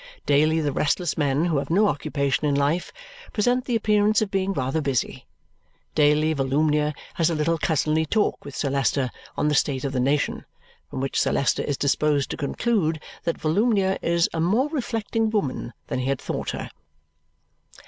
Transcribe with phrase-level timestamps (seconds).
[0.25, 2.91] Daily the restless men who have no occupation in life
[3.33, 5.27] present the appearance of being rather busy.
[5.93, 9.99] Daily Volumnia has a little cousinly talk with Sir Leicester on the state of the
[9.99, 10.43] nation,
[10.89, 15.71] from which Sir Leicester is disposed to conclude that Volumnia is a more reflecting woman
[15.85, 16.71] than he had thought her.